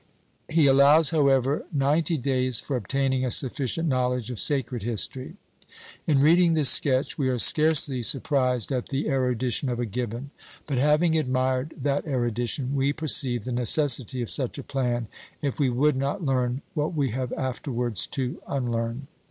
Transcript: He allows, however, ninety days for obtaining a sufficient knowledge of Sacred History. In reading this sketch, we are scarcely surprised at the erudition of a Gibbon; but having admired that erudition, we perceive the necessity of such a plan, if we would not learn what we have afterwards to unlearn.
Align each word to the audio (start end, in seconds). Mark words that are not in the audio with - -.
He 0.49 0.65
allows, 0.65 1.11
however, 1.11 1.67
ninety 1.71 2.17
days 2.17 2.59
for 2.59 2.75
obtaining 2.75 3.23
a 3.23 3.29
sufficient 3.29 3.87
knowledge 3.87 4.31
of 4.31 4.39
Sacred 4.39 4.81
History. 4.81 5.35
In 6.07 6.21
reading 6.21 6.53
this 6.55 6.71
sketch, 6.71 7.19
we 7.19 7.29
are 7.29 7.37
scarcely 7.37 8.01
surprised 8.01 8.71
at 8.71 8.89
the 8.89 9.07
erudition 9.09 9.69
of 9.69 9.79
a 9.79 9.85
Gibbon; 9.85 10.31
but 10.65 10.79
having 10.79 11.15
admired 11.15 11.75
that 11.79 12.07
erudition, 12.07 12.73
we 12.73 12.91
perceive 12.93 13.43
the 13.45 13.51
necessity 13.51 14.23
of 14.23 14.31
such 14.31 14.57
a 14.57 14.63
plan, 14.63 15.07
if 15.43 15.59
we 15.59 15.69
would 15.69 15.95
not 15.95 16.25
learn 16.25 16.63
what 16.73 16.95
we 16.95 17.11
have 17.11 17.31
afterwards 17.33 18.07
to 18.07 18.41
unlearn. 18.47 19.05